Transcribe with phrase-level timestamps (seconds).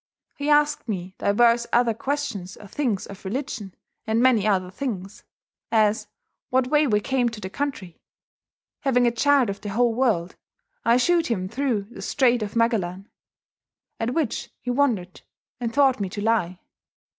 [0.35, 3.75] He asked me diverse other questions of things of religion,
[4.07, 5.23] and many other things:
[5.71, 6.07] As,
[6.49, 8.01] what way we came to the country?
[8.79, 10.37] Having a chart of the whole world,
[10.83, 13.09] I shewed him through the Straight of Magellan.
[13.99, 15.21] At which he wondred,
[15.59, 16.61] and thought me to lie.